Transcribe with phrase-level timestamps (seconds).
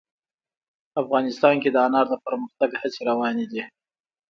[1.01, 3.61] افغانستان کې د انار د پرمختګ هڅې روانې دي.